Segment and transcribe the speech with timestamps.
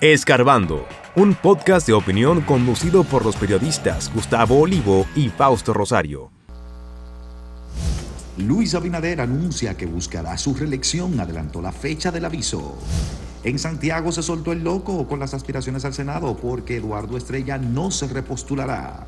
[0.00, 0.86] Escarbando,
[1.16, 6.30] un podcast de opinión conducido por los periodistas Gustavo Olivo y Fausto Rosario.
[8.36, 12.78] Luis Abinader anuncia que buscará su reelección, adelantó la fecha del aviso.
[13.42, 17.90] En Santiago se soltó el loco con las aspiraciones al Senado porque Eduardo Estrella no
[17.90, 19.04] se repostulará.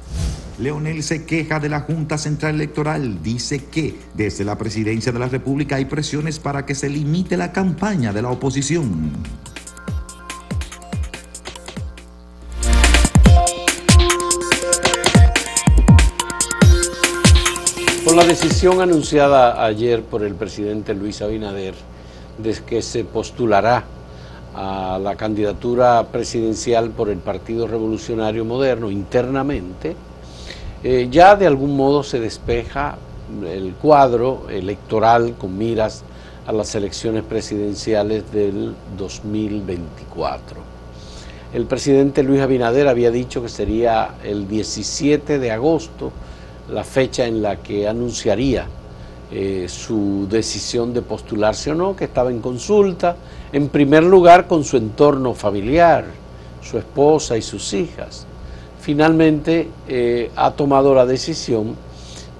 [0.58, 3.22] Leonel se queja de la Junta Central Electoral.
[3.22, 7.52] Dice que desde la presidencia de la República hay presiones para que se limite la
[7.52, 9.12] campaña de la oposición.
[18.10, 21.74] Con la decisión anunciada ayer por el presidente Luis Abinader
[22.38, 23.84] de que se postulará
[24.52, 29.94] a la candidatura presidencial por el Partido Revolucionario Moderno internamente,
[30.82, 32.98] eh, ya de algún modo se despeja
[33.46, 36.02] el cuadro electoral con miras
[36.48, 40.56] a las elecciones presidenciales del 2024.
[41.54, 46.10] El presidente Luis Abinader había dicho que sería el 17 de agosto
[46.72, 48.66] la fecha en la que anunciaría
[49.32, 53.16] eh, su decisión de postularse o no, que estaba en consulta,
[53.52, 56.04] en primer lugar con su entorno familiar,
[56.62, 58.26] su esposa y sus hijas.
[58.80, 61.76] Finalmente eh, ha tomado la decisión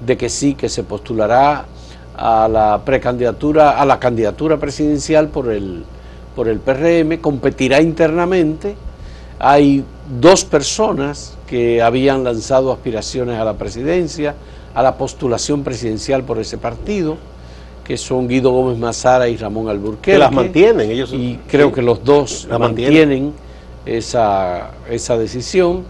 [0.04, 1.66] de que sí, que se postulará
[2.16, 5.84] a la precandidatura, a la candidatura presidencial por el,
[6.34, 8.74] por el PRM, competirá internamente.
[9.38, 9.84] Hay
[10.20, 14.36] dos personas que habían lanzado aspiraciones a la presidencia,
[14.72, 17.16] a la postulación presidencial por ese partido,
[17.82, 20.12] que son Guido Gómez Mazara y Ramón Alburquerque.
[20.12, 21.12] Que las mantienen ellos.
[21.12, 23.32] Y creo que los dos mantienen,
[23.84, 25.82] esa, esa decisión.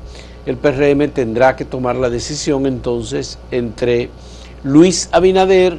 [0.46, 4.08] El PRM tendrá que tomar la decisión entonces entre
[4.64, 5.78] Luis Abinader,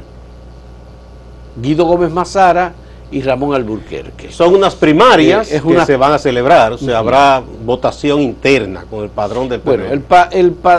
[1.60, 2.72] Guido Gómez Mazara
[3.12, 4.32] y Ramón Alburquerque.
[4.32, 9.04] Son unas primarias eh, que se van a celebrar, o sea, habrá votación interna con
[9.04, 10.02] el padrón del Bueno, el,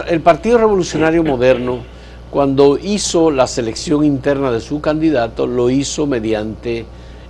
[0.09, 1.78] el, Partido Revolucionario Moderno,
[2.31, 6.86] cuando hizo la selección interna de su candidato, lo hizo mediante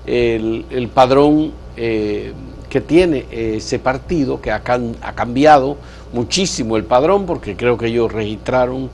[0.05, 2.31] el, padrón eh,
[2.69, 4.61] que tiene ese partido, que ha,
[5.01, 5.77] ha, cambiado
[6.13, 8.89] muchísimo el padrón, porque creo que ellos registraron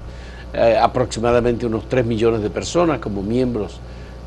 [0.54, 3.80] eh, aproximadamente unos 3 millones de personas como miembros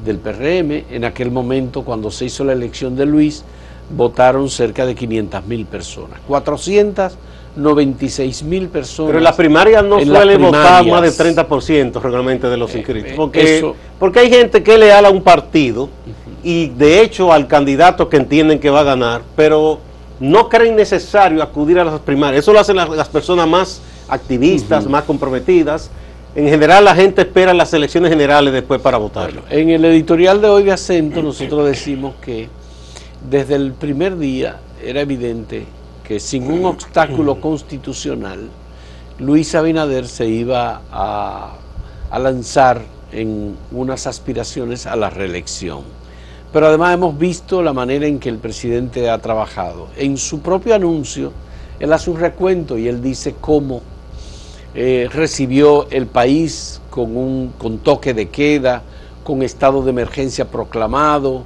[0.04, 0.84] del PRM.
[0.90, 3.44] En aquel momento, cuando se hizo la elección de Luis,
[3.90, 6.20] votaron cerca de 500 mil personas.
[6.26, 9.08] 496 mil personas.
[9.08, 13.12] Pero en las primarias no suele votar más del 30% regularmente de los eh, inscritos.
[13.14, 15.88] Porque, porque hay gente que es leal a un partido
[16.42, 19.78] y de hecho al candidato que entienden que va a ganar, pero
[20.18, 22.42] no creen necesario acudir a las primarias.
[22.42, 25.90] Eso lo hacen las, personas más activistas, más comprometidas
[26.34, 29.30] en general la gente espera las elecciones generales después para votar.
[29.50, 32.48] en el editorial de hoy de acento nosotros decimos que
[33.28, 35.66] desde el primer día era evidente
[36.04, 38.48] que sin un obstáculo constitucional
[39.18, 41.54] Luis Abinader se iba a,
[42.10, 42.82] a lanzar
[43.12, 45.82] en unas aspiraciones a la reelección.
[46.52, 49.88] Pero además hemos visto la manera en que el presidente ha trabajado.
[49.96, 51.32] En su propio anuncio,
[51.78, 53.82] él hace un recuento y él dice cómo
[54.74, 58.82] eh, recibió el país con un con toque de queda,
[59.24, 61.44] con estado de emergencia proclamado,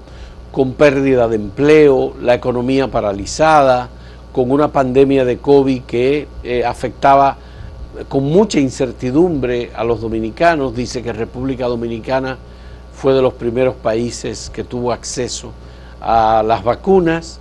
[0.53, 3.89] con pérdida de empleo, la economía paralizada,
[4.33, 7.37] con una pandemia de COVID que eh, afectaba
[8.09, 10.75] con mucha incertidumbre a los dominicanos.
[10.75, 12.39] Dice que República Dominicana
[12.93, 15.53] fue de los primeros países que tuvo acceso
[16.01, 17.41] a las vacunas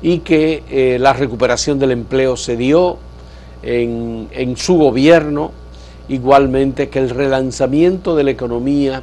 [0.00, 2.98] y que eh, la recuperación del empleo se dio
[3.62, 5.52] en, su gobierno,
[6.08, 9.02] igualmente que el relanzamiento de la economía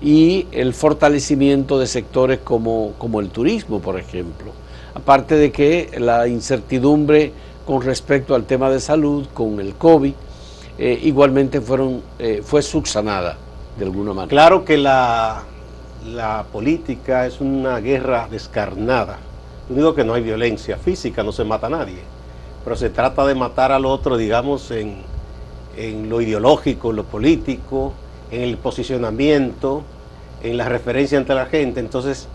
[0.00, 4.52] y el fortalecimiento de sectores como, como el turismo, por ejemplo.
[4.94, 7.32] Aparte de que la incertidumbre
[7.66, 10.12] con respecto al tema de salud, con el COVID,
[10.78, 13.36] eh, igualmente fueron, eh, fue subsanada
[13.78, 14.28] de alguna manera.
[14.28, 15.44] Claro que la,
[16.06, 19.18] la política es una guerra descarnada.
[19.68, 22.13] Digo que no hay violencia física, no se mata a nadie
[22.64, 25.02] pero se trata de matar al otro, digamos, en,
[26.08, 27.92] lo ideológico, en lo político,
[28.30, 29.82] en el posicionamiento,
[30.42, 31.80] en la referencia entre la gente.
[31.80, 32.26] Entonces,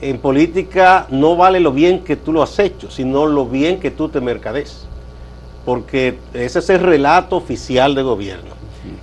[0.00, 3.90] en política no vale lo bien que tú lo has hecho, sino lo bien que
[3.90, 4.86] tú te mercades.
[5.64, 8.58] Porque ese es el relato oficial de gobierno.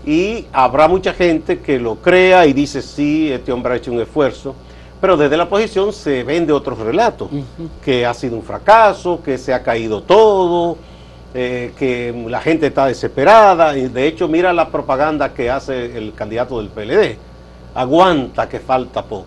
[0.06, 4.02] Y habrá mucha gente que lo crea y dice, sí, este hombre ha hecho un
[4.02, 4.56] esfuerzo
[5.01, 7.30] pero desde la oposición se vende otro relato,
[7.83, 10.77] que ha sido un fracaso, que se ha caído todo,
[11.33, 16.13] eh, que la gente está desesperada, y de hecho mira la propaganda que hace el
[16.13, 17.18] candidato del PLD,
[17.74, 19.25] aguanta que falta poco.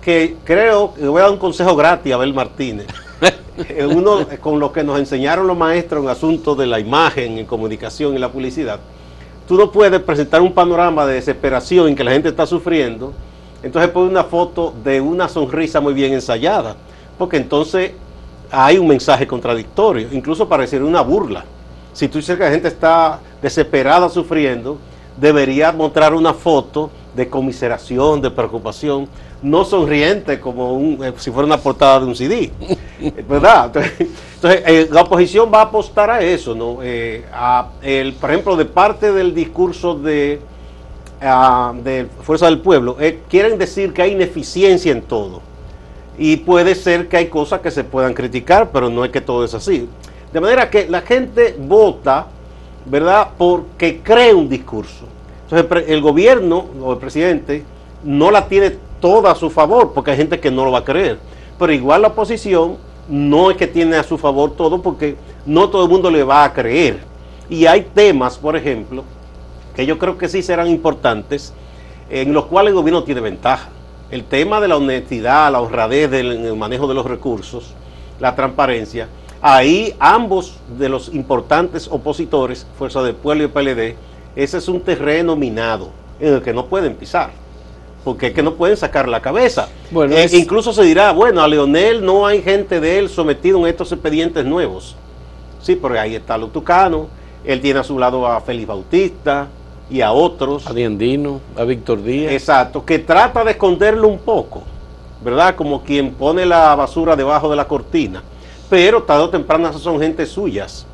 [0.00, 2.86] Que creo, le voy a dar un consejo gratis a Abel Martínez,
[3.88, 7.46] uno eh, con lo que nos enseñaron los maestros en asuntos de la imagen, en
[7.46, 8.80] comunicación y la publicidad,
[9.46, 13.12] tú no puedes presentar un panorama de desesperación en que la gente está sufriendo,
[13.64, 16.76] entonces pone una foto de una sonrisa muy bien ensayada,
[17.16, 17.92] porque entonces
[18.50, 21.44] hay un mensaje contradictorio, incluso parecería una burla.
[21.94, 24.78] Si tú dices que la gente está desesperada sufriendo,
[25.16, 29.08] debería mostrar una foto de comiseración, de preocupación,
[29.42, 32.50] no sonriente como un, eh, si fuera una portada de un CD,
[33.28, 33.66] ¿verdad?
[33.66, 36.78] Entonces, eh, la oposición va a apostar a eso, ¿no?
[36.82, 40.40] Eh, a el, por ejemplo, de parte del discurso de,
[41.20, 42.96] de Fuerza del Pueblo,
[43.28, 45.40] quieren decir que hay ineficiencia en todo.
[46.16, 49.44] Y puede ser que hay cosas que se puedan criticar, pero no es que todo
[49.44, 49.88] es así.
[50.32, 52.26] De manera que la gente vota,
[52.86, 55.06] ¿verdad?, porque cree un discurso.
[55.48, 57.64] Entonces, el gobierno o el presidente
[58.04, 60.84] no la tiene toda a su favor, porque hay gente que no lo va a
[60.84, 61.18] creer.
[61.58, 62.76] Pero igual la oposición
[63.08, 65.16] no es que tiene a su favor todo, porque
[65.46, 66.98] no todo el mundo le va a creer.
[67.48, 69.04] Y hay temas, por ejemplo,
[69.74, 71.52] que yo creo que sí serán importantes,
[72.10, 73.68] en los cuales el gobierno tiene ventaja.
[74.10, 77.72] El tema de la honestidad, la honradez del manejo de los recursos,
[78.20, 79.08] la transparencia,
[79.40, 83.96] ahí ambos de los importantes opositores, Fuerza del Pueblo y PLD,
[84.36, 85.90] ese es un terreno minado
[86.20, 87.30] en el que no pueden pisar
[88.04, 89.68] porque es que no pueden sacar la cabeza.
[89.90, 93.66] Bueno, eh, Incluso se dirá, bueno, a Leonel no hay gente de él sometido en
[93.66, 94.94] estos expedientes nuevos.
[95.62, 97.08] Sí, porque ahí está lo tucano,
[97.44, 99.48] él tiene a su lado a Félix Bautista
[99.90, 100.66] y a otros.
[100.66, 102.32] A Diandino, a Víctor Díaz.
[102.32, 104.62] Exacto, que trata de esconderlo un poco,
[105.22, 105.54] ¿verdad?
[105.54, 108.22] Como quien pone la basura debajo de la cortina.
[108.70, 110.86] Pero tarde o temprano son gente suyas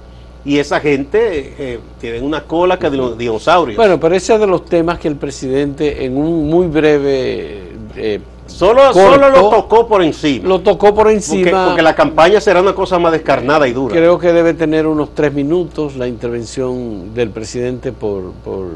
[0.44, 3.76] y esa gente eh, tiene una cola que de los dinosaurios.
[3.76, 7.68] Bueno, pero ese es de los temas que el presidente en un muy breve...
[7.96, 8.20] Eh,
[8.50, 10.48] solo, solo lo tocó por encima.
[10.48, 11.66] Lo tocó por encima.
[11.66, 13.94] Porque, la campaña será una cosa más descarnada y dura.
[13.94, 18.66] Creo que debe tener unos tres minutos la intervención del presidente por, por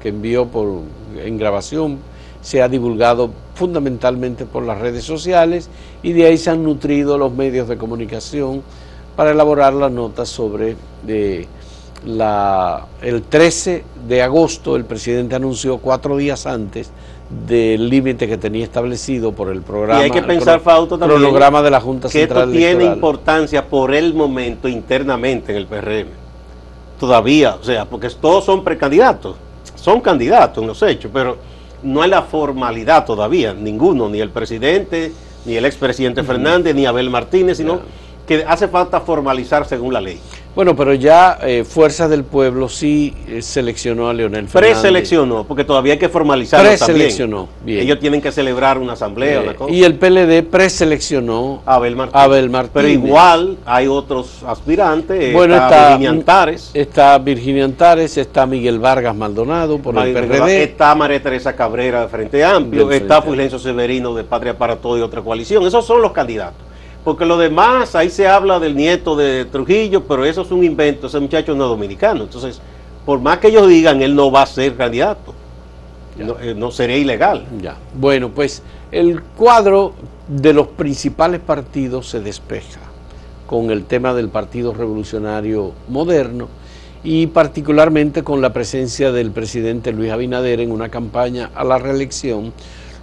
[0.00, 0.82] que envió por
[1.16, 1.98] en grabación
[2.40, 5.68] se ha divulgado fundamentalmente por las redes sociales
[6.02, 8.62] y de ahí se han nutrido los medios de comunicación
[9.16, 10.76] para elaborar la nota sobre
[11.08, 11.46] eh,
[12.06, 16.90] la, el 13 de agosto el presidente anunció cuatro días antes
[17.28, 20.00] del límite que tenía establecido por el programa.
[20.00, 23.94] Y hay que pensar, Fausto, también cronograma de la Junta que esto tiene importancia por
[23.94, 26.08] el momento internamente en el PRM.
[26.98, 29.36] Todavía, o sea, porque todos son precandidatos,
[29.74, 31.36] son candidatos en los hechos, pero
[31.82, 35.12] no hay la formalidad todavía, ninguno, ni el presidente,
[35.44, 37.80] ni el expresidente Fernández, ni Abel Martínez, sino
[38.28, 40.20] que hace falta formalizar según la ley.
[40.54, 44.80] Bueno, pero ya eh, Fuerzas del Pueblo sí eh, seleccionó a Leonel Fernández.
[44.80, 47.80] Preseleccionó, porque todavía hay que formalizarlo Preseleccionó, bien.
[47.80, 49.72] Ellos tienen que celebrar una asamblea, una eh, cosa.
[49.72, 51.94] Y el PLD preseleccionó a Abel
[52.50, 52.70] Martínez.
[52.72, 55.32] Pero igual hay otros aspirantes.
[55.32, 56.70] Bueno, está, Virginia Antares.
[56.74, 60.64] Está Virginia Antares, está Miguel Vargas Maldonado por el PRD.
[60.64, 65.02] Está María Teresa Cabrera de Frente Amplio, está Fulgencio Severino de Patria para Todo y
[65.02, 65.64] otra coalición.
[65.66, 66.67] Esos son los candidatos.
[67.04, 71.06] Porque lo demás, ahí se habla del nieto de Trujillo, pero eso es un invento,
[71.06, 72.24] ese muchacho no es dominicano.
[72.24, 72.60] Entonces,
[73.06, 75.34] por más que ellos digan, él no va a ser candidato.
[76.40, 77.44] Eh, no, sería ilegal.
[77.62, 77.76] Ya.
[77.94, 79.92] Bueno, pues el cuadro
[80.26, 82.80] de los principales partidos se despeja
[83.46, 86.48] con el tema del Partido Revolucionario Moderno
[87.04, 92.52] y particularmente con la presencia del presidente Luis Abinader en una campaña a la reelección,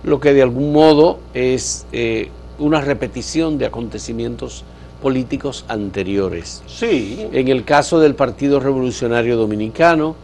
[0.03, 4.63] lo que de algún modo es eh, una repetición de acontecimientos
[5.01, 6.63] políticos anteriores.
[6.67, 7.27] Sí.
[7.31, 10.15] En el caso del Partido Revolucionario Dominicano,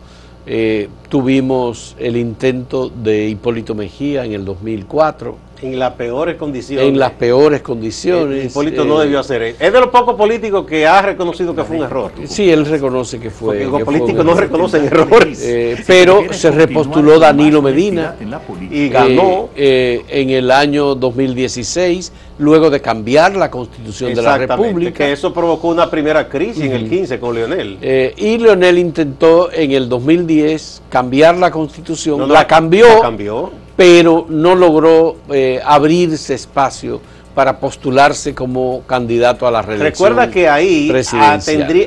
[0.46, 6.88] eh, tuvimos el intento de Hipólito Mejía en el 2004 en las peores condiciones.
[6.88, 8.46] En las peores condiciones.
[8.46, 9.58] Hipólito no debió hacer eso.
[9.60, 12.12] Es de los pocos políticos que ha reconocido que fue un error.
[12.26, 13.60] Sí, él reconoce que fue.
[13.60, 15.42] Porque los políticos no reconocen errores.
[15.44, 18.16] Eh, pero se repostuló Danilo Medina
[18.70, 25.06] y ganó eh, en el año 2016, luego de cambiar la constitución de la República.
[25.06, 27.78] Que eso provocó una primera crisis en el 15 con Leonel.
[27.82, 32.88] Eh, y Leonel intentó en el 2010 cambiar la constitución, la, cambió.
[32.88, 37.02] La cambió pero no logró eh, abrirse espacio
[37.34, 40.10] para postularse como candidato a la reelección.
[40.10, 40.92] Recuerda que ahí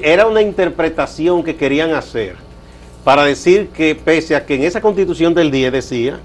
[0.02, 2.35] era una interpretación que querían hacer
[3.04, 6.18] para decir que pese a que en esa constitución del 10 decía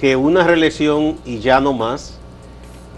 [0.00, 2.18] que una reelección y ya no más,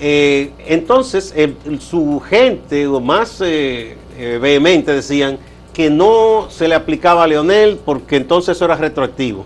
[0.00, 1.34] eh, entonces
[1.80, 3.96] su gente o más eh,
[4.40, 5.38] vehemente decían
[5.76, 9.44] que no se le aplicaba a Leonel porque entonces eso era retroactivo.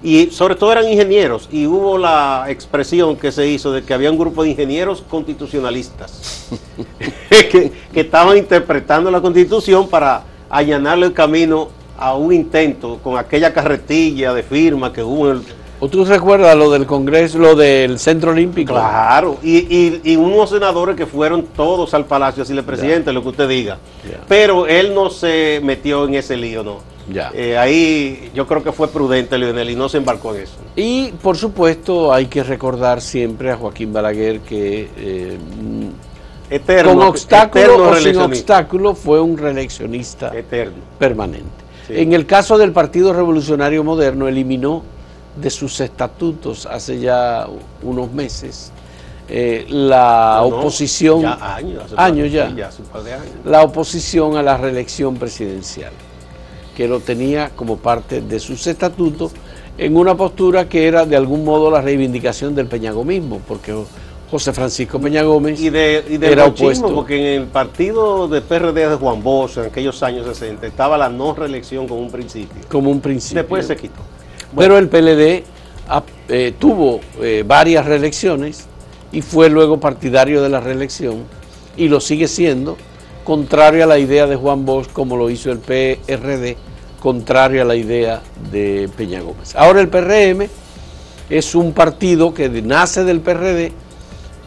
[0.00, 4.08] Y sobre todo eran ingenieros y hubo la expresión que se hizo de que había
[4.08, 6.46] un grupo de ingenieros constitucionalistas
[7.50, 13.52] que, que estaban interpretando la constitución para allanarle el camino a un intento con aquella
[13.52, 17.98] carretilla de firma que hubo en el ¿O tú recuerdas lo del Congreso, lo del
[17.98, 18.72] Centro Olímpico?
[18.72, 23.22] Claro, y, y- y unos senadores que fueron todos al palacio a decirle, presidente, lo
[23.22, 23.78] que usted diga.
[24.28, 26.78] Pero él no se metió en ese lío, ¿no?
[27.12, 27.32] Ya.
[27.34, 30.54] Eh, ahí yo creo que fue prudente, Lionel, y no se embarcó en eso.
[30.76, 35.36] Y por supuesto hay que recordar siempre a Joaquín Balaguer que eh,
[36.48, 36.94] Eterno.
[36.94, 40.74] con obstáculo o sin obstáculo fue un reeleccionista Eterno.
[40.98, 41.48] permanente.
[41.88, 41.94] Sí.
[41.96, 44.84] En el caso del Partido Revolucionario Moderno eliminó
[45.36, 47.46] de sus estatutos hace ya
[47.82, 48.70] unos meses
[49.28, 51.84] eh, la No, oposición Ya años.
[52.32, 52.50] ya.
[52.50, 52.80] de años.
[53.44, 55.92] la oposición a la reelección presidencial,
[56.76, 59.32] que lo tenía como parte de sus estatutos
[59.78, 63.74] en una postura que era de algún modo la reivindicación del peñagomismo, porque
[64.30, 66.94] José Francisco Peña Gómez Y de, y del era opuesto.
[66.94, 71.08] porque en el partido de PRD de Juan Bosch, en aquellos años 60, estaba la
[71.08, 72.62] no reelección como un principio.
[72.70, 73.42] como un principio.
[73.42, 74.00] Después se quitó.
[74.56, 75.44] Pero el PLD
[76.28, 78.66] eh, tuvo eh, varias reelecciones
[79.10, 81.24] y fue luego partidario de la reelección
[81.76, 82.76] y lo sigue siendo,
[83.24, 86.56] contrario a la idea de Juan Bosch, como lo hizo el PRD,
[87.00, 89.54] contrario a la idea de Peña Gómez.
[89.56, 90.48] Ahora el PRM
[91.28, 93.72] es un partido que nace del PRD,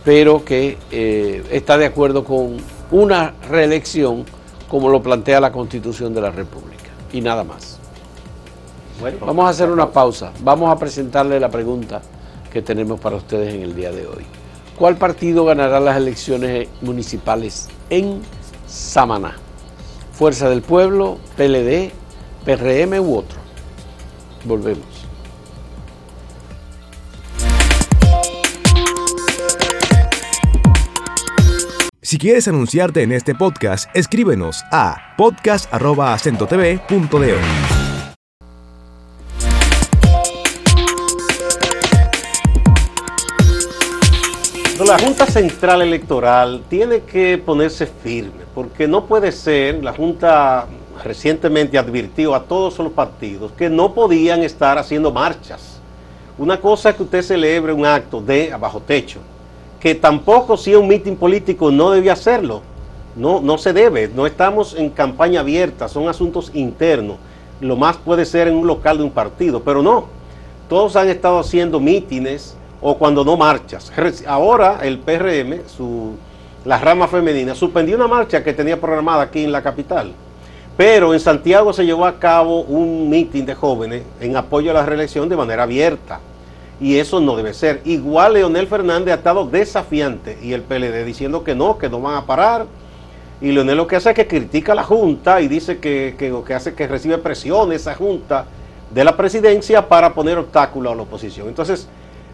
[0.03, 2.57] pero que eh, está de acuerdo con
[2.91, 4.25] una reelección
[4.69, 7.74] como lo plantea la Constitución de la República y nada más.
[8.99, 10.31] Bueno, Vamos a hacer una pausa.
[10.41, 12.01] Vamos a presentarle la pregunta
[12.51, 14.25] que tenemos para ustedes en el día de hoy.
[14.77, 18.21] ¿Cuál partido ganará las elecciones municipales en
[18.67, 19.35] Samaná?
[20.11, 21.91] ¿Fuerza del Pueblo, PLD,
[22.45, 23.37] PRM u otro?
[24.45, 24.85] Volvemos.
[32.01, 37.84] Si quieres anunciarte en este podcast, escríbenos a podcast.acentotv.de.
[44.83, 50.67] La Junta Central Electoral tiene que ponerse firme, porque no puede ser, la Junta
[51.01, 55.79] recientemente advirtió a todos los partidos que no podían estar haciendo marchas.
[56.37, 59.19] Una cosa es que usted celebre un acto de bajo techo,
[59.79, 62.61] que tampoco si es un mitin político no debe hacerlo.
[63.15, 67.15] No, no se debe, no estamos en campaña abierta, son asuntos internos.
[67.61, 70.07] Lo más puede ser en un local de un partido, pero no.
[70.67, 73.91] Todos han estado haciendo mítines o cuando no marchas.
[74.27, 76.15] Ahora el PRM, su,
[76.65, 80.11] la rama femenina, suspendió una marcha que tenía programada aquí en la capital.
[80.77, 84.85] Pero en Santiago se llevó a cabo un mitin de jóvenes en apoyo a la
[84.85, 86.19] reelección de manera abierta.
[86.79, 87.81] Y eso no debe ser.
[87.85, 92.17] Igual Leonel Fernández ha estado desafiante y el PLD diciendo que no, que no van
[92.17, 92.67] a parar.
[93.41, 96.29] Y Leonel lo que hace es que critica a la Junta y dice que, que
[96.29, 98.45] lo que hace es que recibe presión esa Junta
[98.91, 101.47] de la presidencia para poner obstáculos a la oposición.
[101.47, 101.89] Entonces,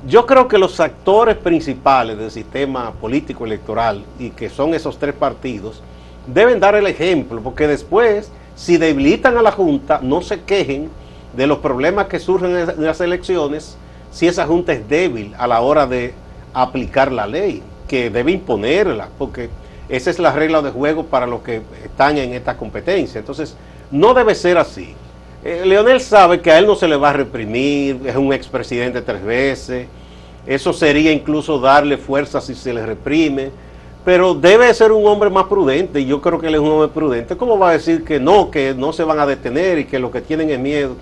[0.07, 5.13] yo creo que los actores principales del sistema político electoral y que son esos tres
[5.13, 5.83] partidos
[6.25, 10.89] deben dar el ejemplo, porque después, si debilitan a la Junta, no se quejen
[11.35, 13.77] de los problemas que surgen en las elecciones
[14.11, 16.13] si esa Junta es débil a la hora de
[16.53, 19.49] aplicar la ley, que debe imponerla, porque
[19.87, 23.19] esa es la regla de juego para los que están en esta competencia.
[23.19, 23.55] Entonces,
[23.91, 24.95] no debe ser así.
[25.43, 29.01] Eh, Leonel sabe que a él no se le va a reprimir, es un expresidente
[29.01, 29.87] tres veces,
[30.45, 33.49] eso sería incluso darle fuerza si se le reprime,
[34.05, 36.89] pero debe ser un hombre más prudente y yo creo que él es un hombre
[36.89, 37.35] prudente.
[37.37, 40.11] ¿Cómo va a decir que no, que no se van a detener y que lo
[40.11, 40.95] que tienen es miedo?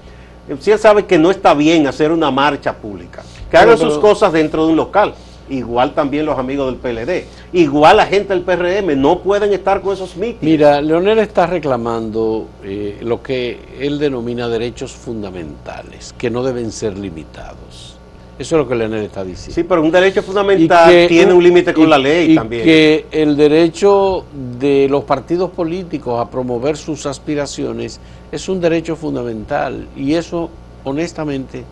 [0.47, 3.89] Eh, Si él sabe que no está bien hacer una marcha pública, que hagan Pero-
[3.91, 5.13] sus cosas dentro de un local.
[5.49, 9.93] Igual también los amigos del PLD, igual la gente del PRM, no pueden estar con
[9.93, 10.43] esos mítines.
[10.43, 16.97] Mira, Leonel está reclamando eh, lo que él denomina derechos fundamentales, que no deben ser
[16.97, 17.95] limitados.
[18.37, 19.53] Eso es lo que Leonel está diciendo.
[19.55, 22.63] Sí, pero un derecho fundamental que tiene un límite con y- la ley y también.
[22.63, 24.23] Que el derecho
[24.59, 27.99] de los partidos políticos a promover sus aspiraciones
[28.31, 30.49] es un derecho fundamental y eso,
[30.85, 31.63] honestamente,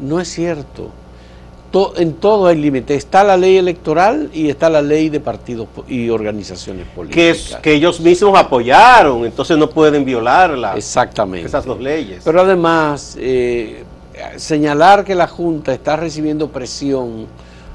[0.00, 0.90] no es cierto.
[1.72, 2.94] To- en todo hay límite.
[2.94, 7.26] Está la ley electoral y está la ley de partidos y organizaciones que, políticas.
[7.26, 10.74] es- que ellos mismos apoyaron, entonces no pueden violarla.
[10.76, 11.46] Exactamente.
[11.48, 12.22] Esas dos leyes.
[12.24, 13.84] Pero además, eh,
[14.36, 17.26] señalar que la Junta está recibiendo presión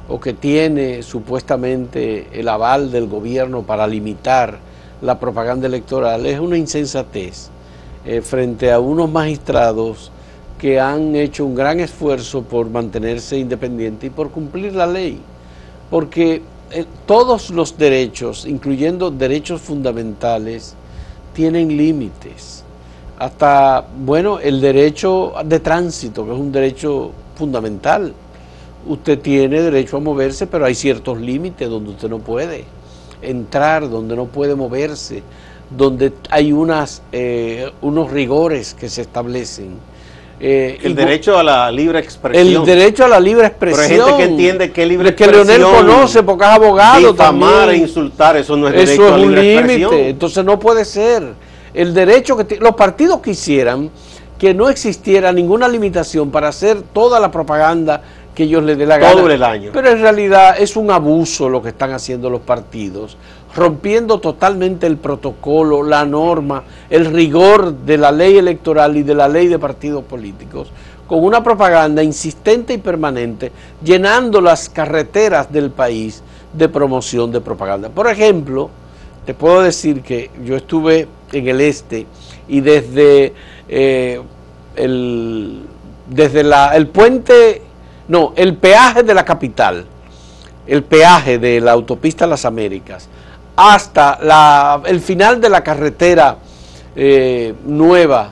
[0.08, 4.60] o que tiene supuestamente el aval del gobierno para limitar
[5.02, 7.50] la propaganda electoral es una insensatez
[8.06, 10.12] eh, frente a unos magistrados
[10.58, 15.20] que han hecho un gran esfuerzo por mantenerse independiente y por cumplir la ley.
[15.90, 20.76] Porque eh, todos los derechos, incluyendo derechos fundamentales,
[21.34, 22.64] tienen límites.
[23.20, 28.14] Hasta, bueno, el derecho de tránsito, que es un derecho fundamental.
[28.88, 32.66] Usted tiene derecho a moverse, pero hay ciertos límites donde usted no puede
[33.22, 35.24] entrar, donde no puede moverse,
[35.76, 39.76] donde hay unas, eh, unos rigores que se establecen.
[40.40, 42.48] Eh, el derecho a la libre expresión.
[42.48, 43.88] El derecho a la libre expresión.
[43.88, 47.78] Pero hay gente que entiende que libre que Leonel conoce porque es abogado difamar e
[47.78, 50.10] insultar, eso no es derecho eso es un límite.
[50.10, 51.24] Entonces no puede ser.
[51.74, 53.90] El derecho que los partidos quisieran
[54.38, 58.02] que no existiera ninguna limitación para hacer toda la propaganda
[58.36, 59.14] que ellos les dé la gana.
[59.14, 59.72] Todo el año.
[59.74, 63.18] Pero en realidad es un abuso lo que están haciendo los partidos,
[63.58, 69.28] rompiendo totalmente el protocolo, la norma, el rigor de la ley electoral y de la
[69.28, 70.70] ley de partidos políticos,
[71.08, 73.52] con una propaganda insistente y permanente,
[73.84, 76.22] llenando las carreteras del país
[76.54, 77.90] de promoción de propaganda.
[77.90, 78.70] Por ejemplo,
[79.26, 82.06] te puedo decir que yo estuve en el este
[82.48, 83.34] y desde
[83.68, 84.22] eh,
[84.76, 85.64] el,
[86.08, 87.64] desde la, el puente
[88.08, 89.84] no, el peaje de la capital,
[90.68, 93.10] el peaje de la autopista Las Américas,
[93.58, 96.38] hasta el final de la carretera
[96.96, 98.30] eh, nueva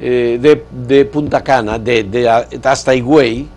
[0.00, 0.38] eh,
[0.70, 2.28] de, Punta Cana, de,
[2.62, 3.48] hasta Higüey,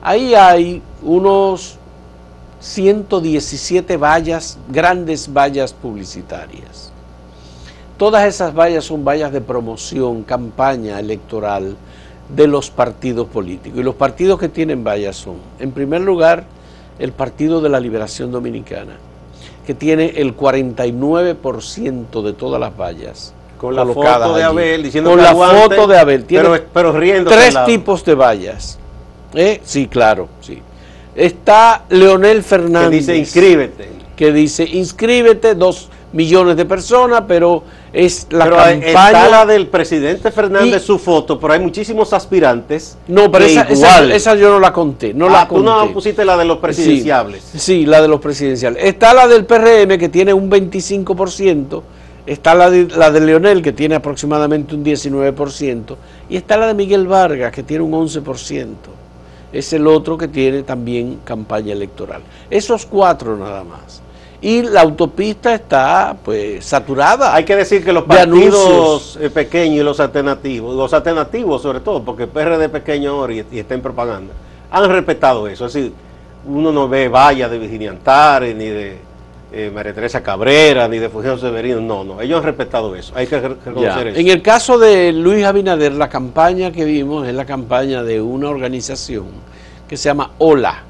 [0.00, 1.76] ahí hay unos
[2.60, 6.92] 117 vallas, grandes vallas publicitarias.
[7.98, 11.76] Todas esas vallas son vallas de promoción, campaña electoral,
[12.28, 13.80] de los partidos políticos.
[13.80, 16.44] Y los partidos que tienen vallas son, en primer lugar,
[17.00, 18.96] el Partido de la Liberación Dominicana,
[19.66, 23.34] que tiene el 49% de todas las vallas.
[23.58, 26.24] Con la foto de Abel, diciendo Con la foto de Abel.
[26.24, 27.30] Tiene pero, riendo.
[27.30, 28.78] Tres tipos de vallas.
[29.34, 29.60] ¿Eh?
[29.64, 30.60] Sí, claro, sí.
[31.14, 32.90] Está Leonel Fernández.
[32.90, 33.88] Que dice inscríbete.
[34.16, 38.86] Que dice inscríbete, dos millones de personas, pero es la pero campaña.
[38.86, 42.96] Está la del presidente Fernández, su foto, pero hay muchísimos aspirantes.
[43.08, 45.14] No, pero esa, esa, yo no la conté.
[45.14, 47.42] No la ah, tú no pusiste la de los presidenciables.
[47.56, 48.84] Sí, la de los presidenciales.
[48.84, 51.82] Está la del PRM, que tiene un 25%.
[52.24, 55.96] Está la de, la de Leonel, que tiene aproximadamente un 19%.
[56.28, 58.66] Y está la de Miguel Vargas, que tiene un 11%.
[59.52, 62.22] Es el otro que tiene también campaña electoral.
[62.48, 64.02] Esos cuatro nada más
[64.42, 67.32] y la autopista está pues saturada.
[67.34, 72.02] Hay que decir que los partidos eh, pequeños y los alternativos, los alternativos sobre todo,
[72.02, 74.34] porque PRD pequeño ahora y, está en propaganda,
[74.70, 75.66] han respetado eso.
[75.66, 75.92] Es decir,
[76.44, 78.98] uno no ve vallas de Virginia Antares, ni de
[79.52, 83.28] eh, María Teresa Cabrera, ni de Fulgencio Severino, no, no, ellos han respetado eso, hay
[83.28, 84.18] que reconocer eso.
[84.18, 88.48] En el caso de Luis Abinader, la campaña que vimos es la campaña de una
[88.48, 89.26] organización
[89.86, 90.82] que se llama OLA,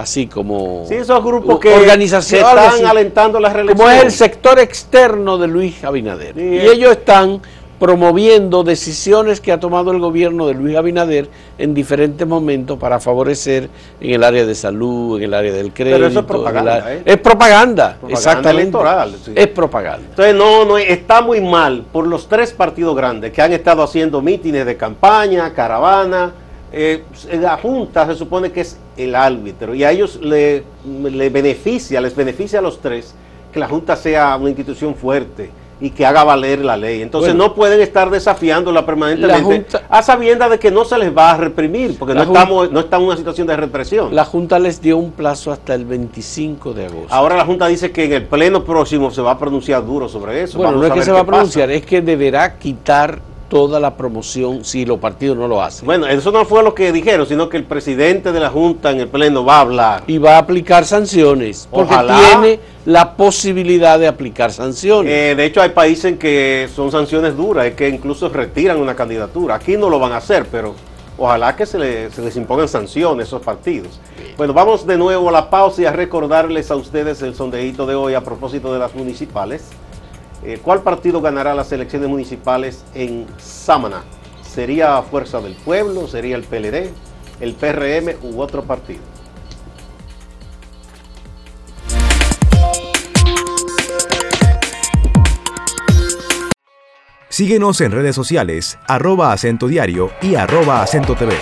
[0.00, 3.78] así como sí, esos grupos que, organizaciones, están alentando la reelección.
[3.78, 6.36] Como es el sector externo de Luis Abinader.
[6.36, 7.40] y ellos están
[7.80, 13.70] promoviendo decisiones que ha tomado el gobierno de Luis Abinader en diferentes momentos para favorecer
[14.00, 15.96] en el área de salud, en el área del crédito.
[15.96, 16.92] Pero eso es propaganda.
[16.92, 17.02] ¿eh?
[17.06, 18.62] Es propaganda, exactamente.
[18.62, 20.06] Electoral, Es propaganda.
[20.10, 24.20] Entonces, no, no, está muy mal por los tres partidos grandes que han estado haciendo
[24.20, 26.34] mítines de campaña, caravana,
[26.72, 27.02] eh,
[27.40, 32.60] la Junta se supone que es el árbitro y a ellos le, beneficia, les beneficia
[32.60, 33.14] a los tres
[33.52, 37.00] que la Junta sea una institución fuerte y que haga valer la ley.
[37.02, 41.36] Entonces no pueden estar desafiándola permanentemente a sabienda de que no se les va a
[41.38, 44.14] reprimir, porque no estamos, no estamos en una situación de represión.
[44.14, 47.14] La Junta les dio un plazo hasta el 25 de agosto.
[47.14, 50.42] Ahora la Junta dice que en el pleno próximo se va a pronunciar duro sobre
[50.42, 50.58] eso.
[50.58, 54.64] Bueno, no es que se va a pronunciar, es que deberá quitar toda la promoción
[54.64, 55.84] si los partidos no lo hacen.
[55.84, 59.00] Bueno, eso no fue lo que dijeron, sino que el presidente de la Junta en
[59.00, 60.04] el Pleno va a hablar.
[60.06, 65.12] Y va a aplicar sanciones, porque tiene la posibilidad de aplicar sanciones.
[65.12, 68.94] Eh, de hecho, hay países en que son sanciones duras, es que incluso retiran una
[68.94, 69.56] candidatura.
[69.56, 70.74] Aquí no lo van a hacer, pero
[71.18, 74.00] ojalá que se, les impongan sanciones a esos partidos.
[74.36, 77.96] Bueno, vamos de nuevo a la pausa y a recordarles a ustedes el sondeíto de
[77.96, 79.64] hoy a propósito de las municipales.
[80.42, 84.02] Eh, ¿Cuál partido ganará las elecciones municipales en Sámana?
[84.42, 86.08] ¿Sería Fuerza del Pueblo?
[86.08, 86.90] ¿Sería el PLD?
[87.40, 89.00] ¿El PRM u otro partido?
[97.28, 101.32] Síguenos en redes sociales, arroba acento diario y arroba acento TV.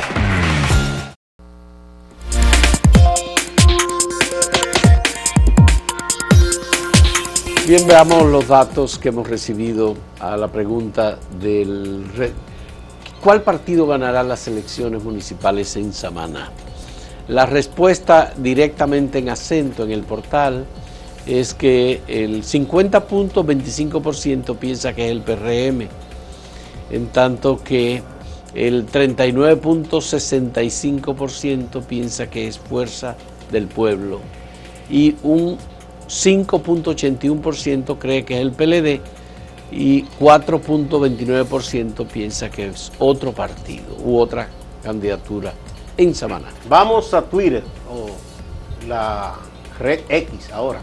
[7.68, 12.07] Bien, veamos los datos que hemos recibido a la pregunta del
[13.22, 16.50] ¿Cuál partido ganará las elecciones municipales en Samaná?
[17.28, 20.64] La respuesta directamente en acento en el portal
[21.26, 25.88] es que el 50.25% piensa que es el PRM,
[26.90, 28.02] en tanto que
[28.54, 33.14] el 39.65% piensa que es Fuerza
[33.52, 34.20] del Pueblo
[34.88, 35.59] y un
[36.09, 39.03] 5.81% cree que es el PLD
[39.71, 44.49] y 4.29% piensa que es otro partido u otra
[44.83, 45.53] candidatura
[45.97, 46.49] en Samaná.
[46.68, 48.07] Vamos a Twitter o
[48.87, 49.35] la
[49.79, 50.81] red X ahora.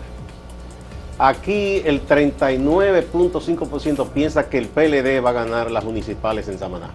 [1.17, 6.89] Aquí el 39.5% piensa que el PLD va a ganar las municipales en Samaná.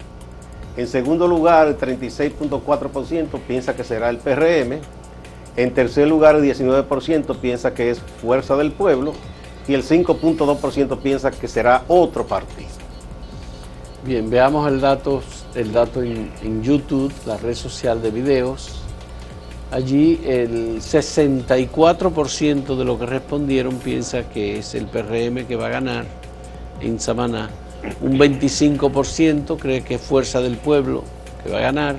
[0.77, 4.79] En segundo lugar, el 36.4% piensa que será el PRM.
[5.55, 9.13] En tercer lugar, el 19% piensa que es Fuerza del Pueblo.
[9.67, 12.69] Y el 5.2% piensa que será otro partido.
[14.03, 15.21] Bien, veamos el dato,
[15.53, 18.81] el dato en, en YouTube, la red social de videos.
[19.71, 25.69] Allí el 64% de lo que respondieron piensa que es el PRM que va a
[25.69, 26.05] ganar
[26.81, 27.49] en Samaná.
[28.01, 31.03] Un 25% cree que es Fuerza del Pueblo
[31.43, 31.95] que va a ganar.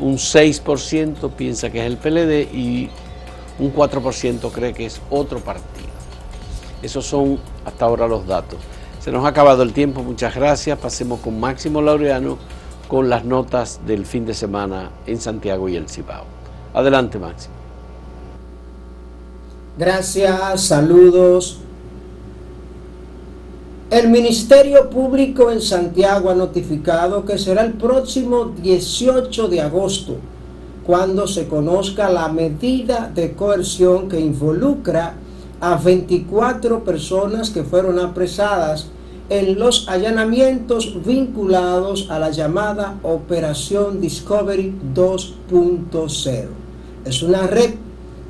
[0.00, 2.90] Un 6% piensa que es el PLD y
[3.58, 5.88] un 4% cree que es otro partido.
[6.82, 8.58] Esos son hasta ahora los datos.
[9.00, 10.78] Se nos ha acabado el tiempo, muchas gracias.
[10.78, 12.38] Pasemos con Máximo Laureano
[12.88, 16.24] con las notas del fin de semana en Santiago y el Cibao.
[16.74, 17.54] Adelante, Máximo.
[19.76, 21.60] Gracias, saludos.
[23.90, 30.16] El Ministerio Público en Santiago ha notificado que será el próximo 18 de agosto
[30.84, 35.14] cuando se conozca la medida de coerción que involucra
[35.62, 38.88] a 24 personas que fueron apresadas
[39.30, 46.44] en los allanamientos vinculados a la llamada Operación Discovery 2.0.
[47.06, 47.70] Es una red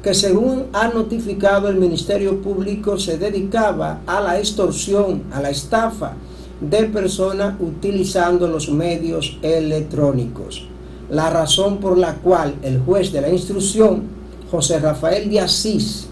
[0.03, 6.15] que según ha notificado el Ministerio Público se dedicaba a la extorsión, a la estafa
[6.61, 10.67] de personas utilizando los medios electrónicos.
[11.11, 14.03] La razón por la cual el juez de la instrucción,
[14.51, 16.09] José Rafael de Asís,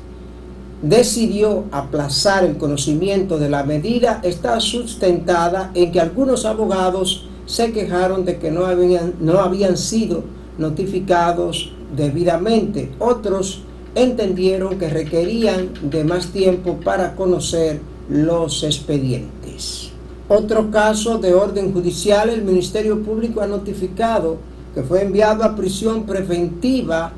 [0.83, 8.25] decidió aplazar el conocimiento de la medida está sustentada en que algunos abogados se quejaron
[8.25, 10.25] de que no habían, no habían sido
[10.59, 12.93] notificados debidamente.
[12.99, 13.63] Otros
[13.97, 19.91] entendieron que requerían de más tiempo para conocer los expedientes.
[20.29, 24.37] Otro caso de orden judicial, el Ministerio Público ha notificado
[24.75, 27.13] que fue enviado a prisión preventiva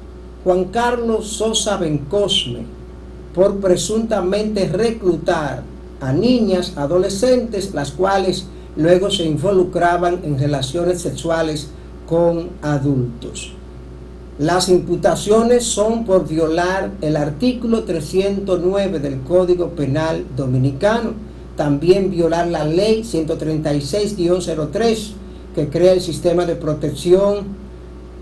[0.44, 2.64] Juan Carlos Sosa Bencosme,
[3.34, 5.64] por presuntamente reclutar
[6.00, 11.70] a niñas, adolescentes, las cuales luego se involucraban en relaciones sexuales
[12.06, 13.57] con adultos.
[14.38, 21.14] Las imputaciones son por violar el artículo 309 del Código Penal Dominicano,
[21.56, 25.10] también violar la ley 136-03
[25.56, 27.48] que crea el sistema de protección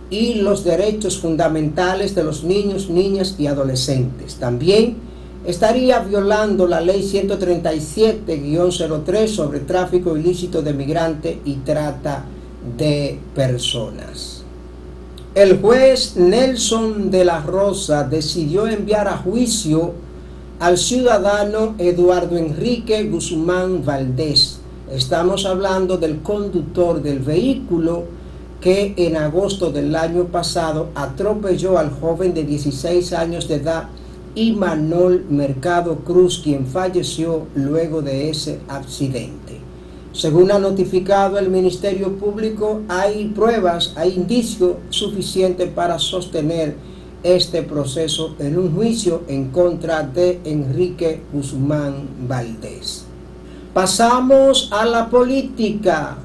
[0.08, 4.36] y los derechos fundamentales de los niños, niñas y adolescentes.
[4.36, 4.96] También
[5.46, 12.24] estaría violando la ley 137-03 sobre tráfico ilícito de migrantes y trata
[12.78, 14.35] de personas.
[15.36, 19.92] El juez Nelson de la Rosa decidió enviar a juicio
[20.60, 24.60] al ciudadano Eduardo Enrique Guzmán Valdés.
[24.90, 28.04] Estamos hablando del conductor del vehículo
[28.62, 33.90] que en agosto del año pasado atropelló al joven de 16 años de edad
[34.34, 39.65] y Manol Mercado Cruz, quien falleció luego de ese accidente.
[40.16, 46.74] Según ha notificado el Ministerio Público, hay pruebas, hay indicios suficientes para sostener
[47.22, 53.04] este proceso en un juicio en contra de Enrique Guzmán Valdés.
[53.74, 56.16] Pasamos a la política.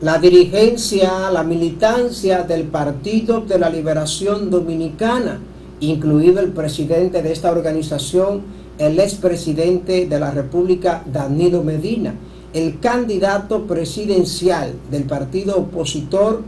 [0.00, 5.40] La dirigencia, la militancia del Partido de la Liberación Dominicana
[5.80, 8.40] incluido el presidente de esta organización,
[8.78, 12.14] el expresidente de la República, Danilo Medina,
[12.52, 16.42] el candidato presidencial del partido opositor,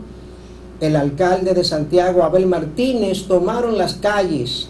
[0.79, 4.69] el alcalde de Santiago, Abel Martínez, tomaron las calles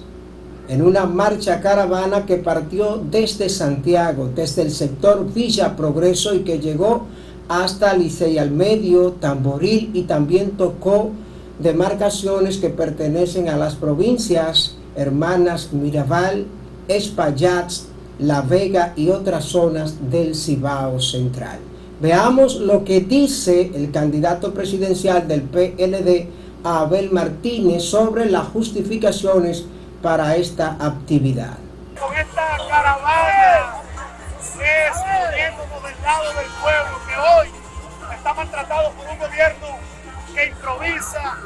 [0.68, 6.60] en una marcha caravana que partió desde Santiago, desde el sector Villa Progreso y que
[6.60, 7.06] llegó
[7.48, 11.10] hasta Licey al Medio, Tamboril y también tocó
[11.58, 16.46] demarcaciones que pertenecen a las provincias hermanas Mirabal,
[16.88, 17.72] Espaillat,
[18.20, 21.60] La Vega y otras zonas del Cibao Central.
[22.02, 26.28] Veamos lo que dice el candidato presidencial del PLD,
[26.64, 29.66] Abel Martínez, sobre las justificaciones
[30.02, 31.58] para esta actividad.
[32.00, 33.82] Con esta caravana
[34.60, 34.96] es
[35.84, 37.50] del lado del pueblo que hoy
[38.14, 39.68] está maltratado por un gobierno
[40.34, 41.38] que improvisa,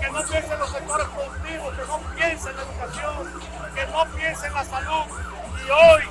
[0.00, 3.40] que no piensa en los sectores productivos, que no piensa en la educación,
[3.74, 5.04] que no piensa en la salud.
[5.66, 6.02] Y hoy,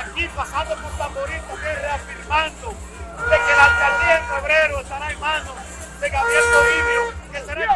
[0.00, 5.54] aquí pasando por Tamborín, también reafirmando de que la alcaldía en febrero estará en manos
[6.00, 7.70] de Gabriel Toribio, que será el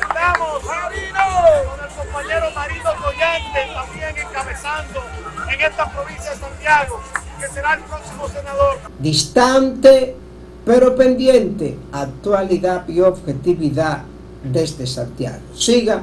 [0.00, 5.04] Estamos con el compañero Marino Collante también encabezando
[5.52, 7.02] en esta provincia de Santiago,
[7.40, 8.78] que será el próximo senador.
[8.98, 10.16] Distante
[10.64, 14.02] pero pendiente, actualidad y objetividad
[14.42, 15.54] desde Santiago.
[15.54, 16.02] Siga